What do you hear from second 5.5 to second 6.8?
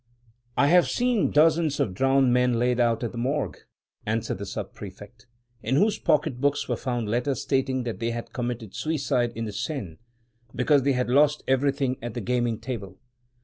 "in whose pocket books were